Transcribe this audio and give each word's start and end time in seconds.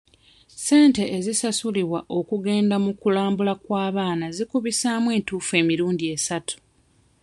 Ssente 0.51 1.03
ezisasulibwa 1.17 1.99
okugenda 2.17 2.75
mu 2.85 2.91
kulambula 3.01 3.53
kw'abaana 3.63 4.25
zikubisaamu 4.35 5.07
entuufu 5.17 5.51
emirundi 5.61 6.05
esatu. 6.15 6.55